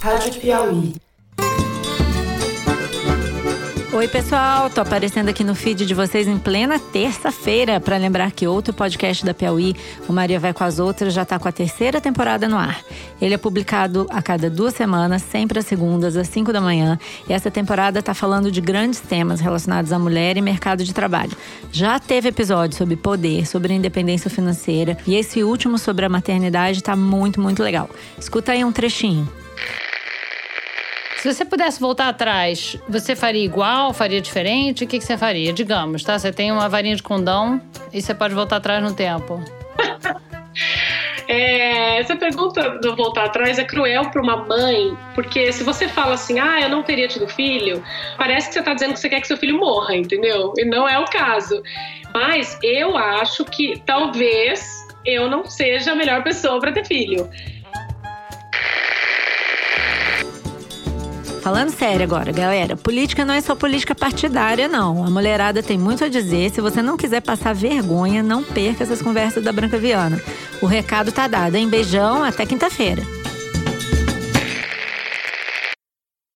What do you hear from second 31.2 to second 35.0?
você pudesse voltar atrás, você faria igual, faria diferente? O que,